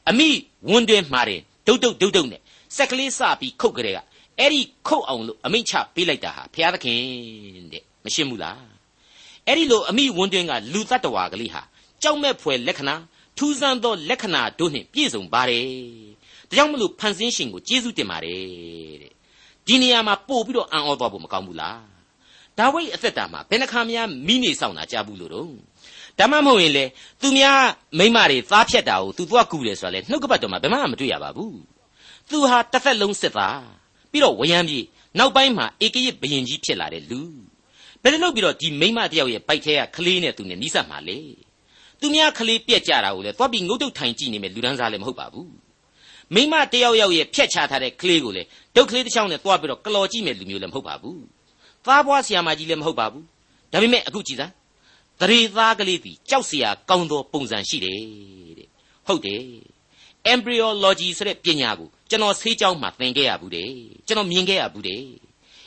[0.09, 0.29] အမိ
[0.71, 2.41] ဝန်းတွင်မှာတယ်ဒုတ်ဒုတ်ဒုတ်ဒုတ်နဲ့
[2.77, 3.99] စက်ကလေးစပြီးခုတ်ကြတဲ့က
[4.41, 7.01] အဲ့ဒီခုတ်အောင်လို့အမိချပေးလိုက်တာဟာဘုရားသခင်
[7.73, 8.63] တဲ့မရှင်းဘူးလား
[9.47, 11.63] အဲ့ဒီလိုအမိဝန်းတွင်ကလူတ attva ကလေးဟာ
[12.03, 12.95] ကြောက်မဲ့ဖွယ်လက္ခဏာ
[13.39, 15.67] ထူးဆန်းသောလက္ခဏာတို့နှင့်ပြည့်စုံပါတယ်
[16.49, 18.41] ဒါကြောင့်မလို့ဖန်ဆင်းရှင်ကိုကျေးဇူးတင်ပါတယ်
[19.03, 19.13] တဲ့
[19.67, 21.81] ဒီနေရာမှာပို့ပြီးတော့အံ့ဩသွားဖို့မကောင်းဘူးလား
[22.59, 25.49] ဒါဝိဒ်အသက်တာမှာဘယ်နှခါများမိနေဆောင်တာကြားဘူးလို့တော့
[26.19, 26.85] ဒါမှမဟုတ်ရင်လေ
[27.21, 27.61] သူများ
[27.99, 31.59] မိမတွေသားဖြတ်တာကိုသူသွားကူတယ်ဆိုတာလေနှုတ်ကပတ်တော်မှာဘယ်မှမတွေ့ရပါဘူး
[32.31, 33.80] သူဟာတစ်သက်လုံးစစ်သား
[34.11, 34.81] ပြီးတော့ဝရံပြေ
[35.19, 37.21] နောက်ပိုင်းမှာဧကရစ်ဘရင်ကြီးဖြစ်လာတဲ့လူ
[38.03, 41.19] ဘယ်လိုလုပ်ပြီးတော့ဒီမိမတယောက်ရဲ့ပိုက်ထဲကကလေးနဲ့သူနဲ့နီးစပ်မှာလေ
[42.01, 45.51] သူများကလေးပြက်ကြတာကိုလေသွားပြီးငုတ်တုတ်ထိုင်ကြည့်နေမယ်လူတန်းစားလည်းမဟုတ်ပါဘူး
[46.35, 48.43] မိမတယောက်ယောက်ရဲ့ဖြက်ချထားတဲ့ကလေးကိုလေ
[48.77, 51.21] ဒုတ်ကလေးတစ်ချောင်းနဲ့သွားပြီးတော့ကလော်ကြည့်မယ်လူမျိုးလည်းမဟုတ်ပါဘူး
[51.87, 53.25] သားပွားဆရာမကြီးလည်းမဟုတ်ပါဘူး
[53.73, 54.47] ဒါပေမဲ့အခုကြည်သာ
[55.21, 57.99] တရေသားကလေးသည်ကြောက်စရာကောင်းသောပုံစံရှိတယ်
[58.59, 58.69] တဲ့
[59.07, 59.43] ဟုတ်တယ်
[60.33, 63.73] embryology ဆိုတဲ့ပညာကို ကျွန်တော်ဆေးကြောင်းမှာသင်ခဲ့ရဘူးတယ်
[64.07, 65.05] ကျွန်တော်မြင်ခဲ့ရဘူးတယ်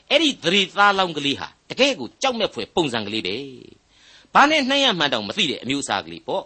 [0.09, 3.35] အဲ့ဒီသရေသားလောင်းကလေးဟာတကယ်ကိုကြောက်မဲ့ဖွယ်ပုံစံကလေးပဲ
[4.33, 6.45] ဘာနဲ့နှိုင်းရမှန်းတောင်မသိတဲ့အမျိုးအစားကလေးပေါ့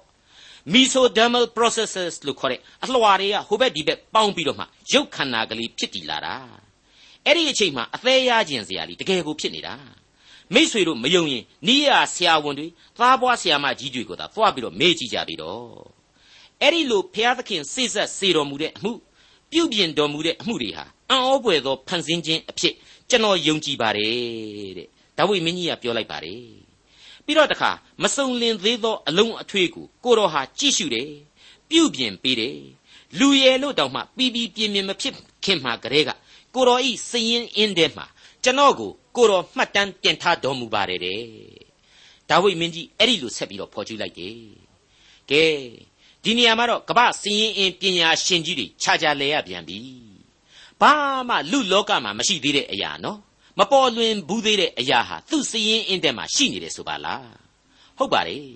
[0.74, 6.36] mesodermal processes လို့ခေါ်တဲ့အလွှာတွေကဟိုဘက်ဒီဘက်ပေါင်းပြီးတော့မှရုပ်ခန္ဓာကလေးဖြစ်တည်လာတာ
[7.26, 9.76] အဲ့ဒီအချိန်မှာအသေးရခြင်းစရာလေးတကယ်ကိုဖြစ်နေတာ
[10.54, 15.66] မိษွေတို့မယုံရင်နီးရဆရာဝန်တွေသားပွားဆရာမကြီးတွေကိုသာသွားပြီးတော့မေးကြည့်ကြပြီတော့
[16.62, 18.92] အဲ့ဒီလိုဘုရားသခင်စိတ်ဆက်စေတော်မူတဲ့အမှု
[19.52, 22.74] ပြုပြင်တော်မူတဲ့အမှုတွေဟာအံ့ဩပွေသောဖန်ဆင်းခြင်းအဖြစ်
[23.10, 24.16] ကျွန်တော်ယုံကြည်ပါတယ်
[24.78, 24.88] တဲ့
[25.18, 26.42] ဒါဝိမင်းကြီးကပြောလိုက်ပါတယ်
[27.26, 27.72] ပြီးတော့တခါ
[28.04, 31.10] မစုံလင်သေးသောအလုံးအထွေးကိုကိုတော်ဟာကြည့်ရှုတယ်
[31.70, 32.58] ပြုပြင်ပေးတယ်
[33.20, 35.14] လူရယ်လို့တောင်မှပြီးပြီးပြင်းပြင်းမဖြစ်
[35.44, 36.10] ခင်မှာကလေးက
[36.56, 38.06] ကိုတော်ဤစရင်အင်းထဲမှာ
[38.44, 41.22] ကျွန်တော်ကိုကိုတော်မှတ်တမ်းတင်ထားတော်မူပါတယ်တဲ့
[42.30, 44.36] ဒါဝိမင်းကြီးအဲ့ဒီလိုဆက်ပြီးတော့ဖော်ကျူးလိုက်တယ်
[45.32, 45.44] ကဲ
[46.28, 49.80] ဒီနေရာမှာတော့ကမ္ဘာစရင်အင်းပညာရှင်ကြီးတွေခြားခြားလဲရပြန်ပြီ
[50.82, 50.92] ဘာ
[51.30, 53.20] မှလူလောကမှာမရှိသေးတဲ့အရာနော်
[53.60, 57.30] မပေါ်လွင်ဘူးသေးတဲ့အရာဟာသူ့စရင်အင်းထဲမှာရှိနေတယ်ဆိုပါလား
[57.98, 58.50] ဟုတ်ပါတယ်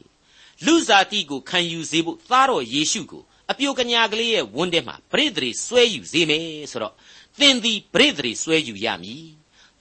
[0.65, 6.93] လူစားတိကိုခံယူစေဖို့သားတော်ယေရှုကိုအပြိုကညာကလေးရဲ့ဝန်းထဲမှာပရိသေဆွဲယူစေမယ်ဆိုတော့
[7.39, 9.25] သင်သည်ပရိသေဆွဲယူရမည်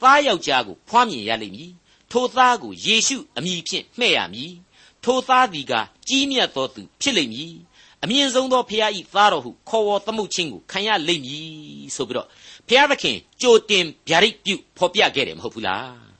[0.00, 1.72] သားယောက်ျားကိုဖွားမြင်ရလိမ့်မည်
[2.10, 4.52] ထိုသားကိုယေရှုအမည်ဖြင့်မှဲ့ရမည်
[5.04, 5.72] ထိုသားသည်က
[6.08, 7.52] ကြီးမြတ်သောသူဖြစ်လိမ့်မည်
[8.04, 12.28] အမြင့်ဆုံးသောဖခင်ဤသားတော်ဟုခေါ်ဝေါ်သမုတ်ခြင်းကိုခံရလိမ့်မည်ဆိုပြီးတော့
[12.68, 16.10] ဘုရားသခင်ကြိုတင်ဗျာဒိတ်ပြုဖော်ပြခဲ့တယ်မဟုတ်ဘူးလား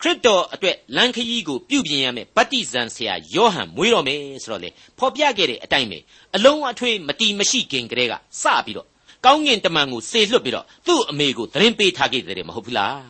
[0.00, 5.98] ခရစ်တော်အတွက်လမ်းခရီးကိုပြုပြင်ရမယ်ဗတ္တိဇံဆရာယောဟန်မွေးတော်မယ်ဆိုတော့လေဖော်ပြခဲ့တဲ့အတိုင်းပဲ
[6.36, 8.88] အလုံးအထွေးမတီမရှိခင်ကတည်းကစပြီးတော့
[9.24, 13.00] ကောင်းငင်တမန်ကိုစေလွှတ်ပြီးတော့သူ့အမေကိုသတင်းပေးထားခဲ့တယ်မဟုတ်ဘူးလား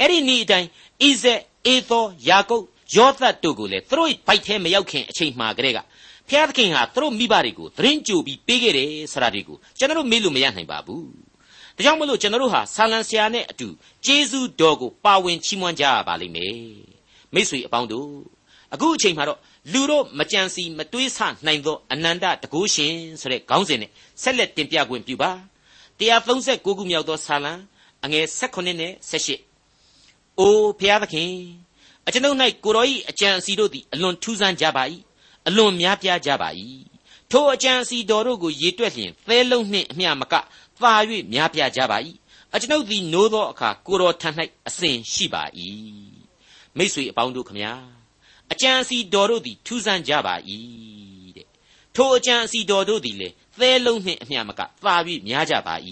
[0.00, 0.68] အဲ့ဒီနေ့အတိုင်း
[1.02, 2.64] ဣဇက်အေသောယာကုပ်
[2.96, 5.78] ယောသတ်တို့ကိုလည်းသူတို့ဘိုက်ထဲမရောက်ခင်အချိန်မှကတည်းက
[6.28, 11.06] ဖျားသခင်ဟာသူတို့မိဘတွေကိုသတင်းကြိုပြီးပေးခဲ့တယ်ဆိုတာတွေကိုကျွန်တော်တို့မေးလို့မရနိုင်ပါဘူး
[11.76, 13.68] ဒါကြောင့်မလို့ကျွန်တော်တို့ဟာဆာလံဆရာနဲ့အတူ
[14.06, 16.56] ဂျေဇုတော်ကိုပါဝင်ချီးမွမ်းကြရပါလိမ့်မယ်
[17.34, 18.10] မိတ်ဆွေအပေါင်းတို့
[18.74, 19.38] အခုအချိန်မှာတော့
[19.72, 23.90] လူတို့မကြံစီမတွေးဆနိုင်သောအနန္တတကုရှင်ဆိုတဲ့ခေါင်းစဉ်နဲ့
[24.22, 25.30] ဆက်လက်တင်ပြခွင့်ပြုပါ
[26.00, 27.52] 136ခုမြောက်သောဆာလံ
[28.04, 31.32] အငယ်16နဲ့18အိုဖျားသခင်
[32.06, 34.82] အကျွန်ုပ်၌ကိုတော်၏အကြံအစီတို့သည်အလွန်ထူးဆန်းကြပါ၏
[35.48, 36.48] အလွန်များပြားကြပါ၏
[37.30, 40.34] ထိုအကြံအစီတော်တို့ကိုရေတွက်လျင်သဲလုံးနှင့်အမျှမက
[40.80, 40.94] သာ၍
[41.32, 41.98] များပြားကြပါ၏
[42.54, 44.28] အကျွန်ုပ်သည်နိုးသောအခါကိုတော်ထံ၌
[44.68, 45.42] အစဉ်ရှိပါ၏
[46.76, 47.72] မိษွေအပေါင်းတို့ခမညာ
[48.52, 50.34] အကြံအစီတော်တို့သည်ထူးဆန်းကြပါ၏
[51.36, 51.46] တဲ့
[51.96, 53.28] ထိုအကြံအစီတော်တို့သည်လေ
[53.58, 54.96] သဲလုံးနှင့်အမျှမကသာ၍
[55.28, 55.74] များကြပါ၏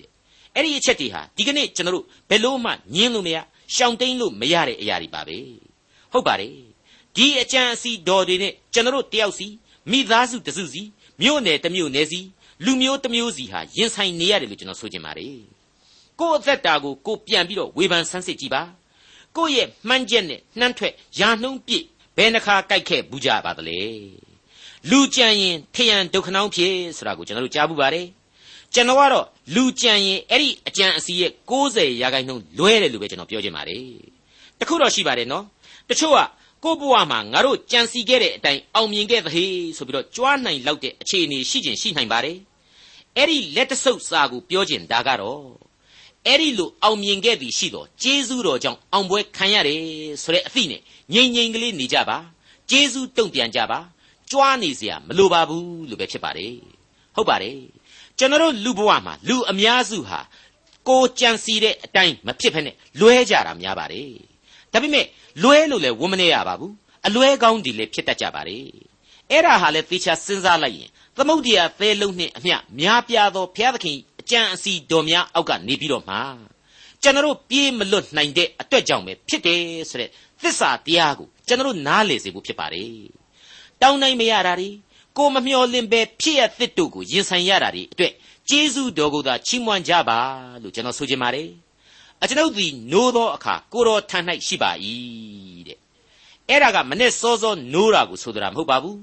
[0.00, 0.10] တဲ့
[0.54, 3.38] အဲ့ဒီအချက်တွေဟာဒီကနေ့ကျွန်တော်တို့ဘယ်လို့မှညင်းလို့မရ
[3.74, 5.38] ရှောင်တိန်လို့မရတဲ့အရာတွေပါပဲ
[6.12, 6.71] ဟုတ်ပါတယ်
[7.16, 9.46] ဒီအကြံအစီတော်တွေနဲ့ကျွန်တော်တို့တယောက်စီ
[9.90, 10.82] မိသားစုတစုစီ
[11.22, 12.20] မြို့နယ်တစ်မြို့နယ်စီ
[12.64, 15.36] လူမျိုးတစ်မျိုးစီဟာရင်ဆိုင်နေရတယ်လို့ကျွန်တော်ဆိုချင်ပါတယ်
[16.20, 18.62] ကိုယ့်အသက်တာကိုကိုပြန်ပြီးတော့ဝေဖန်ဆန်းစစ်ကြည့်ပါ
[19.36, 21.84] ကိုယ့်ရဲ့မှန်းချက်နဲ့နှမ်းထွက်ရာနှုံးပြည့်
[22.16, 23.80] ဘယ်နှခါကြိုက်ခဲ့ဘူးကြပါသလဲ
[24.90, 28.06] လူကြံရင်ထယံဒုက္ခနှောင်းဖြစ်ဆိုတာကိုကျွန်တော်တို့ကြားဘူးပါတယ်
[28.74, 33.84] ကျွန်တော်ကတော့လူကြံရင်အဲ့ဒီအကြံအစီရဲ့60ရာခိုင်နှုန်းလွဲတယ်လို့ပဲကျွန်တော်ပြောချင်ပါတယ်
[34.60, 35.44] တခုတော့ရှိပါတယ်နော်
[35.88, 36.18] တချို့က
[36.64, 39.44] ကို့ဘဝမှာငါတို့ကြံစီခဲ့တဲ့အတိုင်းအောင်မြင်ခဲ့သဟေ
[39.76, 42.38] ဆိုပြီးတော့ကြွားနိုင်လောက်တဲ့အခြေအနေရှိခြင်းရှိနိုင်ပါတယ်
[43.16, 45.42] အဲ့ဒီလက်တဆုပ်စာကိုပြောခြင်းဒါကတော့
[46.26, 49.80] အဲ့ဒီလိုအောင်မြင်ခဲ့သည်ရှိတော့ကျေးဇူးတော်ကြောင့်အောင်ပွဲခံရတယ်
[50.22, 50.80] ဆိုတဲ့အသည့်နဲ့
[51.14, 52.18] ငြိမ်ငြိမ်ကလေးနေကြပါ
[52.70, 53.78] ကျေးဇူးတုံ့ပြန်ကြပါ
[54.30, 56.54] ကြွားနေစရာမလိုပါဘူးလို့ပဲဖြစ်ပါတယ်
[57.14, 57.58] ဟုတ်ပါတယ်
[58.18, 60.20] ကျွန်တော်လူဘဝမှာလူအများစုဟာ
[60.88, 62.70] ကိုကြံစီတဲ့အတိုင်းမဖြစ်ဖ ೇನೆ
[63.00, 64.31] လွဲကြတာများပါတယ်
[64.72, 65.06] ဒါပေမဲ့
[65.42, 66.74] လွဲလို့လည်းဝမနေရပါဘူး
[67.06, 68.66] အလွဲကောင်းဒီလည်းဖြစ်တတ်ကြပါတယ်
[69.30, 76.16] အဲ့ဒါဟာလည်းသေချာစဉ်းစားလိုက်ရင်သမုဒ္ဒရာသဲလုံးနှင့်အမျှများပြားသောဘုရားသခင်အကြံအစီတော်များအောက်ကနေပြီးတော့မှ
[77.02, 80.10] ကျွန်တော်ပြေးမလွတ်နိုင်တဲ့အတွက်ကြောင့်ပဲဖြစ်တယ်ဆိုတဲ့
[80.42, 82.94] သစ္စာတရားကိုကျွန်တော်နားလေစေဖို့ဖြစ်ပါတယ်
[83.82, 84.70] တောင်းနိုင်မရတာတွေ
[85.18, 88.12] ကိုမမျှော်လင့်ပဲဖြစ်ရသစ်တို့ကိုရင်ဆိုင်ရတာတွေအတွက်
[88.48, 90.18] ကျေးဇူးတော်ကိုသာချီးမွမ်းကြပါ
[90.62, 91.48] လို့ကျွန်တော်ဆိုချင်ပါတယ်
[92.22, 94.70] အကျွန်ုပ်သည်နိုးသောအခါကိုတော်ထံ၌ရှိပါ၏
[95.68, 95.78] တဲ့
[96.48, 98.98] အဲ့ဒါကမနဲ့စောစောနိုးတာကိုဆိုတာမဟုတ်ပါဘူး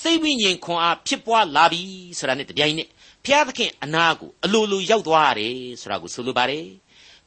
[0.00, 1.82] စိတ်ဝိညာဉ်ခွန်အားဖြစ်ပွားလာပြီ
[2.18, 2.88] ဆိုတာနဲ့တပြိုင်နက်
[3.24, 6.66] ဖဖျားသခင်အနာကိုအလိုလိုရောက်သွားရတယ်ဆိုတာကိုဆိုလိုပါတယ်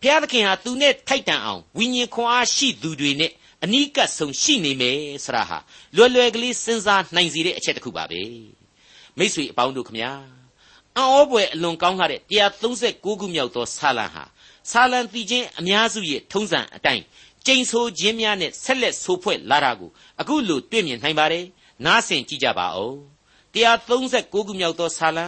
[0.01, 3.31] ဖျားသခင်ဟာသူနဲ့ထိုက်တန်အောင်ဝိညာဉ်ခွန်အားရှိသူတွေနဲ့
[3.63, 5.57] အနီးကပ်ဆုံးရှိနေမယ်ဆိုတာဟာ
[5.95, 8.21] လွယ်လွယ်ကလေးစဉ်းစားနိုင်စေတဲ့အချက်တစ်ခုပါပဲ
[9.17, 10.11] မိတ်ဆွေအပေါင်းတို့ခမညာ
[10.97, 12.21] အံ့ဩဖွယ်အလွန်ကောင်းတဲ့
[12.65, 14.23] 136ခုမြောက်သောဆာလံဟာ
[14.71, 17.03] ဆာလံတီချင်းအများစုရဲ့ထုံးစံအတိုင်း
[17.45, 21.45] ကျိန်ဆိုခြင်းများနဲ့ဆက်လက်ဆိုးဖွဲ့လာတာကိုအခုလိုတွေ့မြင်နိုင်ပါတယ်
[21.85, 22.93] နားဆင်ကြည့်ကြပါဦး
[23.53, 25.25] 136ခုမြောက်သောဆာလံ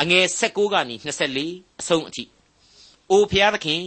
[0.00, 2.24] အငယ်16ကနေ24အဆုံးအထိ
[3.10, 3.82] အိုဖျားသခင်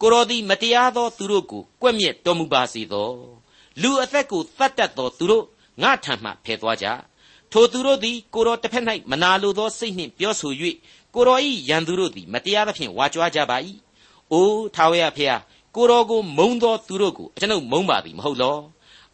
[0.00, 3.10] ကိုတော်သည်မတရားသောသူတို့ကိုကွက်မြက်တော်မူပါစေသော
[3.82, 5.44] လူအသက်ကိုတတ်တတ်သောသူတို့
[5.82, 6.86] ငါထံမှဖယ်သွားကြ
[7.52, 10.52] ထိုသူတို့သည်ကိုတော်တစ်ဖက်၌မနာလိုသောစိတ်နှင့်ပြောဆို၍
[11.14, 13.56] ကိုတော်၏ရန်သူတို့သည်မတရားသဖြင့်ဝါကြွားကြပါ၏
[14.32, 15.40] အိုထာဝရဖျား
[15.74, 18.58] ကိုတော်ကိုမုံသောသူတို့ကိုအကျွန်ုပ်မုံပါသည်မဟုတ်လော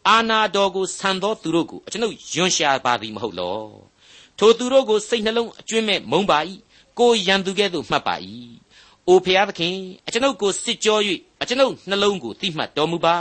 [0.07, 3.59] အာနာတော်ကိုဆန်သောသူတို့ကိုအကျွန်ုပ်ယွန်ရှာပါသည်မဟုတ်လော
[4.39, 6.39] ထိုသူတို့ကိုစိတ်နှလုံးအကျွင့်မဲ့မုံပါ၏
[6.99, 8.15] ကိုရန်သူကဲ့သို့မှတ်ပါ၏
[9.07, 9.75] အိုဖျားသခင်
[10.07, 10.99] အကျွန်ုပ်ကိုစစ်ကြော၍
[11.41, 13.15] အကျွန်ုပ်နှလုံးကိုသိမှတ်တော်မူပါ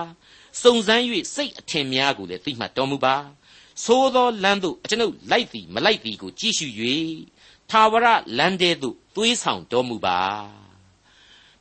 [0.62, 1.02] စုံစမ်း၍
[1.34, 3.16] စိတ်အထင်များကိုလည်းသိမှတ်တော်မူပါ
[3.84, 6.66] သို့သောလမ်းသို့အကျွန်ုပ်လိုက်သည်မလိုက်သည်ကိုကြည့်ရှု၍
[7.70, 8.06] သာဝရ
[8.38, 10.63] လမ်းတဲသို့သွေးဆောင်တော်မူပါ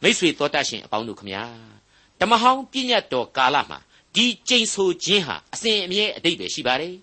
[0.04, 1.44] မိษွေတော်တတ်ရှင်အပေါင်းတို့ခမညာ
[2.20, 3.80] ဓမ္မဟောင်းပြည့်ညတ်တော်ကာလမှာ
[4.16, 6.96] ဒီကျိန်ဆိုခြင်းဟာအစဉ်အမြဲအတိတ်ပဲရှိပါတယ်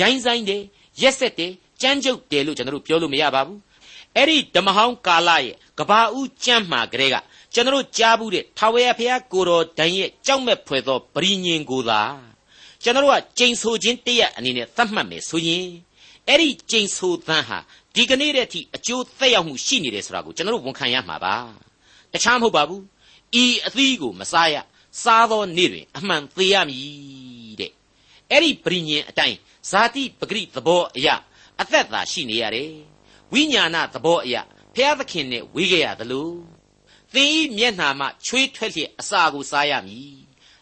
[0.00, 0.62] ရိုင်းဆိုင်တယ်
[1.00, 3.58] ရက်ဆက်တယ်ကြမ်းကြုတ်တယ်လို့ကျွန်တော်တို့ပြောလို့မရပါဘူး
[4.16, 7.16] အဲ့ဒီဓမ္မဟောင်းကာလရဲ့ကဘာဦးကြမ်းမှာကလေးက
[7.54, 12.02] ကျွန်တော်ကြားဘူးတဲ့ထာဝရဘုရားကိုတော်တိုင်ရဲ့ကြောက်မဲ့ဖွယ်သောပရိညင်ကိုသာ
[12.82, 15.66] ကျွန်တော်ကကျိန်ဆိုခြင်းတရက်အနေနဲ့သတ်မှတ်မယ်ဆိုရင်
[16.28, 17.58] အဲ့ဒီကျိန်ဆိုသံဟာ
[17.94, 21.65] ဒီကနေ့တည်းအကျိုးသက်ရောက်မှုရှိနေတယ်ဆိုတာကိုကျွန်တော်ဝန်ခံရမှာပါ
[22.16, 22.82] တခြားမဟုတ်ပါဘူး
[23.42, 24.56] ဤအသီးကိုမစားရ
[25.02, 27.72] စားသောနေ့တွင်အမှန်သေရမည်တဲ့
[28.30, 29.38] အဲ့ဒီပရိညင်အတိုင်း
[29.70, 31.14] ဇာတိပဂရိသဘောအရာ
[31.60, 32.72] အသက်သာရှိနေရတယ်
[33.32, 34.42] ဝိညာဏသဘောအရာ
[34.74, 36.30] ဖျားသခင်နဲ့ဝေးကြရသလို
[37.14, 40.16] သင်ဤမျက်နှာမှချွေးထွက်လျက်အစာကိုစားရမည်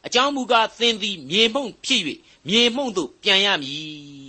[0.07, 2.03] အကြောင်းမူကားသင်သည်မြေမှုန့်ဖြစ်၍
[2.49, 3.83] မြေမှုန့်သို့ပြန်ရမည်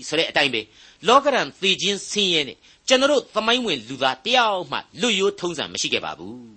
[0.08, 0.62] ဆိုတဲ့အတိုင်းပဲ
[1.08, 2.58] လောကရန်သေခြင်းဆင်းရဲနဲ့
[2.88, 6.55] ကျွန်တော်သမိုင်းဝင်လူသားတယောက်မှလွတ်ရိုးထုံးစံမရှိခဲ့ပါဘူး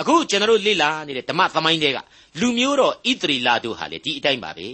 [0.00, 1.98] အခုကျွန်တော်လေ့လာနေတဲ့ဓမ္မသမိုင်းတွေက
[2.40, 4.68] လူမျိုးတော်ဣသရီလာတို့ဟာလေဒီအတိုင်းပါပဲ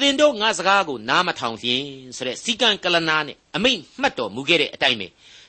[0.00, 1.84] သင်တို့ငါစကားကိုနားမထောင်ဖြင့်
[2.16, 5.06] ဆိုတဲ့စီကံကလနာနဲ့အမိန့်မှတ်တော်မူခဲ့တဲ့အတိုင်းပဲ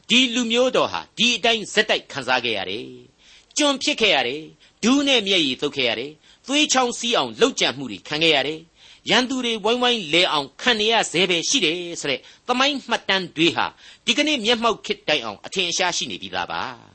[0.09, 2.87] ဒီလူမျိုးတော်ဟာဒီအတိုင်းဇက်တိုက်ခံစားခဲ့ရတယ်။
[3.57, 4.41] ကျွန်ဖြစ်ခဲ့ရတယ်။
[4.83, 6.11] ဒူးနဲ့မျက်ရည်သုတ်ခဲ့ရတယ်။
[6.47, 8.59] သွေးချောင်းစီးအောင်လှုပ်ကြံမှုတွေခံခဲ့ရတယ်။
[9.09, 13.65] ရန်သူတွေဝိုင်းဝိုင်းလဲအောင်ခံရရဇဲပဲရှိတယ်ဆိုတဲ့သမိုင်းမှတ်တမ်းတွေဟာ
[14.05, 16.63] ဒီကနေ့မျက်မှောက်ခေတ်တိုင်အောင်အထင်ရှားရှိနေပြီသားပါ။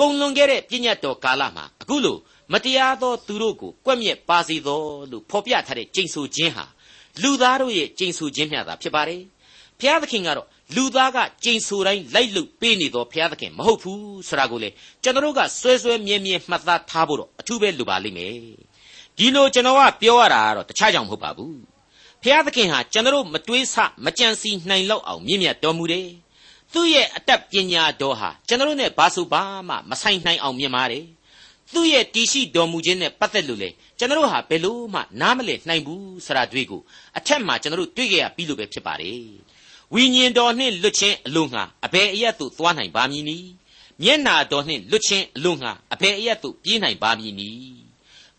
[0.00, 2.16] ကုံလွန်ခဲ့တဲ့ပြည့်ညတ်တော်ကာလမှာအခုလို
[2.52, 4.80] မတရားသောသူတို့ကိုကွက်မြက်ပါစေသော
[5.10, 6.64] လို့ဖော်ပြထားတဲ့ကျိန်ဆိုခြင်းဟာ
[7.22, 9.22] လူသားတို့ရဲ့ကျိန်ဆိုခြင်းမျှသာဖြစ်ပါတယ်။
[9.80, 14.70] ဘုရားသခင်ကတော့လူသားကကြိမ်ဆိုတိုင်းလိုက်လုပေးနေတော့ဘုရားသခင်မဟုတ်ဘူးဆိုတာကိုလေ
[15.02, 18.34] ကျွန်တော်တို့ကစွဲစွဲမြဲမြဲမှတ်သားထားဖို့တော့အထူးပဲလိုပါလိမ့်မယ်
[19.18, 21.58] ဒီလိုကျွန်တော်ကပြောရတာကတော့တခြားကြောင့်မဟုတ်ပါဘူး
[22.22, 26.06] ဘုရားသခင်ဟာကျွန်တော်တို့မတွေးဆမကြံစီနိုင်လောက်အောင်မြင့်မြတ်တော်မူတယ်
[26.72, 31.06] သူ့ရဲ့အတတ်ပညာတော်ဟာကျွန်တော်တို့နဲ့ဘာဆိုဘာမှမဆိုင်နိုင်အောင်မြင်ပါတယ်
[31.72, 36.82] သူ့ရဲ့တည်ရှိတော်မူခြင်းနဲ့ပတ်သက်လို့လေကျွန်တော်တို့ဟာဘယ်လို့မှနားမလည်နိုင်ဘူးဆိုတာတွေ့ကို
[37.18, 39.26] အထက်မှာကျွန်တော်တို့တွေ့ကြရပြီလို့ပဲဖြစ်ပါတယ်
[39.94, 43.48] ဝိညာဉ်တော်နှင့်လွတ်ခြင်းအလို့ငှာအဘယ်အရတ်သို့သွားနိုင်ပါမည်နည်း
[44.02, 47.76] မျက်နာတော်နှင့်လွတ်ခြင်းအလို့ငှာအဘယ်အရတ်သို့ပြေးနိုင်ပါမည်နည်း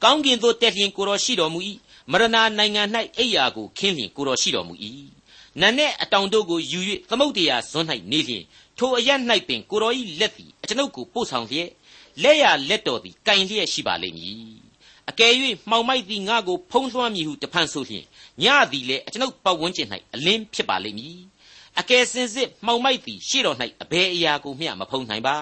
[0.03, 1.59] ကောင်းကင်သို့တက်လျင်ကိုတော်ရှိတော်မူ၏
[2.11, 2.25] မရဏ
[2.57, 2.83] နိုင်ငံ၌
[3.17, 4.73] အိယာကိုခင်းလျင်ကိုတော်ရှိတော်မူ၏
[5.61, 8.43] နတ်နဲ့အတောင်တို့ကိုယူ၍သမုတ်တရားဇွန်း၌နေလျင်
[8.77, 11.69] ထိုအရတ်၌ပင်ကိုတော်၏လက်သည်အကျွန်ုပ်ကိုပို့ဆောင်လျက်
[12.23, 14.37] လက်ရလက်တော်သည်ကင်လျက်ရှိပါလိမ့်မည်
[15.09, 15.33] အကယ်၍
[15.69, 18.05] မှောင်မိုက်သည်ငါကိုဖုံးလွှမ်းမည်ဟုတဖန်ဆိုလျင်
[18.43, 21.17] ညသည်လည်းအကျွန်ုပ်ပတ်ဝန်းကျင်၌အလင်းဖြစ်ပါလိမ့်မည်
[21.79, 25.35] အကယ်စင်စစ်မှောင်မိုက်သည်ရှေ့တော်၌အဘယ်အရာကိုမျှမဖုံးနိုင်ပါ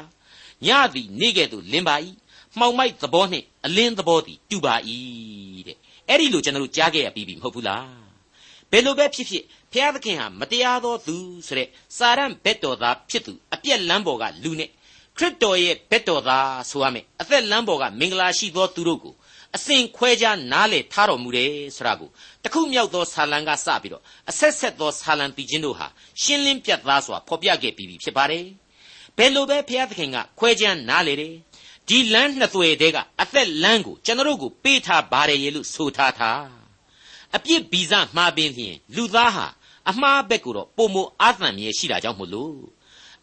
[0.65, 1.95] ညသည်နေ့ကဲ့သို့လင်းပါ၏
[2.59, 4.75] မှောင်မိုက်သဘောနှင့်အလင်းသဘောသည်တူပါ၏
[5.67, 5.77] တဲ့
[6.09, 8.05] အဲ့ဒီလိုကျွန်တော်တို့ကြားခဲ့ရပြီးပြီမဟုတ်ဘူးလား
[8.71, 9.43] ဘယ်လိုပဲဖြစ်ဖြစ်
[9.75, 11.15] ဘုရားသခင်ဟာမတရားသောသူ
[11.47, 14.69] ဆိုတဲ့စာရန်ဘက်တော်သားဖြစ်သူအပြက်လမ်းပေါ်ကလူနဲ့
[15.17, 19.13] ခရစ်တော်ရဲ့ဘက်တော်သားဆိုရမယ်အသက်လမ်းပေါ်ကမင်္ဂလာရှိသောသူတို့ကို
[19.55, 22.09] အစဉ်ခွဲခြားနားလေထားတော်မူတယ်ဆိုတာကို
[22.43, 25.87] တခုမြောက်သောဆာလံကစပြီးတော့အဆက်ဆက်သောဆာလံတည်ခြင်းတို့ဟာ
[26.21, 28.45] ရှင်းလင်းပြတ်သားစွာဖော်ပြခဲ့ပြီးပြီဖြစ်ပါတယ်။
[29.17, 31.35] ဘယ်လိုပဲဘုရားသခင်ကခွဲခြားနားလေတယ်
[31.87, 36.31] ဒီလမ်းနှစ်သွယ်တည်းကအသက်လမ်းကိုကျွန်တော်တို့ကိုပေးထားပါတယ်ရေလို့ဆိုထားတာ
[37.35, 39.47] အပြစ်ဗီဇမှားပင်ဖြင့်လူသားဟာ
[39.89, 42.55] အမှားဘက်ကိုတော့ပုံမအာသံမြဲရှိတာကြောင့်မို့လို့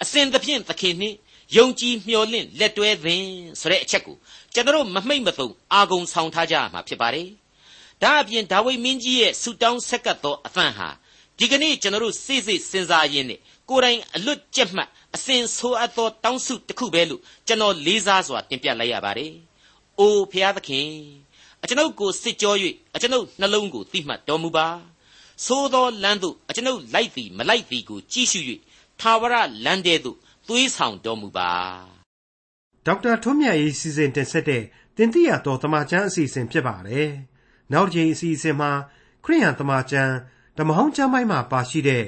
[0.02, 1.16] အစဉ်သဖြင့်သခင်နှင့်
[1.56, 3.26] ယုံကြည်မျှော်လင့်လက်တွဲသည်
[3.60, 4.16] ဆိုတဲ့အချက်ကို
[4.54, 7.28] ကျွန်တော်မမိတ်မသုံအာဂုံဆောင်ထားကြမှာဖြစ်ပါတယ်။
[8.02, 10.88] ဒါအပြင်ဒါဝိမင်းကြီးရဲ့ဆူတောင်းဆက်ကပ်သောအသံဟာ
[11.38, 19.32] ဒီဒီကနေ့ကျွန်တော်တို့စိတ်စိတ်စဉ်းစားရင်းနဲ့ကိုယ်တိုင်အလွတ်ကျက်မှတ်အစဉ်ဆိုအပ်သောတောင်းစုတစ်ခုပဲလို့ကျွန်တော်လေးစားစွာတင်ပြလိုက်ရပါတယ်။
[19.98, 20.88] အိုဖျားသခင်
[21.62, 22.54] အကျွန်ုပ်ကိုစစ်ကြော၍
[22.94, 24.68] အကျွန်ုပ်နှလုံးကိုသိမှတ်တော်မူပါ။
[25.46, 28.40] သို့သောလမ်းသို့အကျွန်ုပ်လိုက်သည်မလိုက်သည်ကိုကြည့်ရှု၍
[29.00, 30.16] ထာဝရလမ်းတဲ့သို့
[30.48, 31.52] သွေးဆောင်တော်မူပါ။
[32.86, 34.62] ဒေါက်တာထွန်းမြတ်ရေးစီစဉ်တင်ဆက်တဲ့
[34.96, 37.10] တင်ပြတော်တမချန်းအစီအစဉ်ဖြစ်ပါတယ်။
[37.72, 38.70] နောက်တစ်ချိန်အစီအစဉ်မှာ
[39.24, 40.14] ခရိယန်တမချန်း
[40.58, 42.04] ဓမ္မဟောင်းကျမ်းပိုင်းမှာပါရှိတဲ့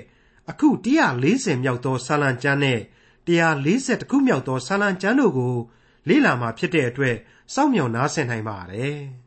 [0.50, 0.68] အခု
[1.16, 2.80] 140မြောက်သောဆာလံကျမ်းနဲ့
[3.28, 5.54] 140ခုမြောက်သောဆာလံကျမ်းတို့ကို
[6.08, 7.16] လေ့လာမှာဖြစ်တဲ့အတွက်
[7.54, 8.98] စောင့်မျှော်နားဆင်နိုင်ပါတယ်။